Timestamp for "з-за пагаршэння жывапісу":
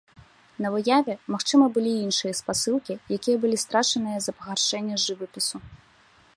4.25-5.57